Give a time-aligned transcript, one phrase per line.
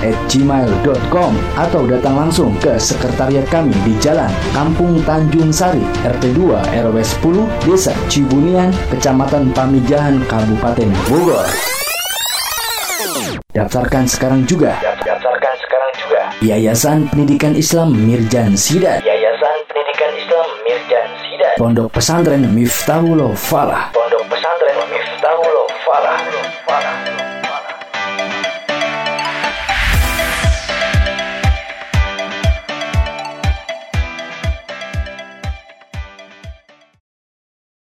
[0.00, 6.55] at gmail.com atau datang langsung ke sekretariat kami di Jalan Kampung Tanjung Sari, RT 2
[6.84, 11.47] RW 10, Desa Cibunian, Kecamatan Pamijahan, Kabupaten Bogor.
[13.56, 14.77] Daftarkan sekarang juga.
[14.83, 16.20] Daftarkan sekarang juga.
[16.45, 19.01] Yayasan Pendidikan Islam Mirjan Sidat.
[19.01, 21.55] Yayasan Pendidikan Islam Mirjan Sidat.
[21.56, 23.97] Pondok Pesantren Miftahul Falah.